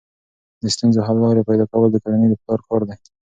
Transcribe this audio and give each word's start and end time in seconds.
د 0.61 0.63
ستونزو 0.75 0.99
حل 1.07 1.17
لارې 1.23 1.47
پیدا 1.49 1.65
کول 1.71 1.89
د 1.91 1.97
کورنۍ 2.03 2.27
د 2.29 2.35
پلار 2.41 2.59
کار 2.67 2.81
دی. 2.87 2.95